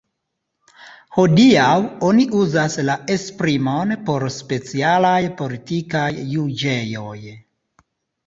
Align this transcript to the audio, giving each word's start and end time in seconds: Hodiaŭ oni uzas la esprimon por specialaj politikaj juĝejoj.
Hodiaŭ 1.17 1.73
oni 2.07 2.23
uzas 2.43 2.77
la 2.87 2.95
esprimon 3.15 3.93
por 4.07 4.25
specialaj 4.37 5.19
politikaj 5.43 6.09
juĝejoj. 6.37 7.19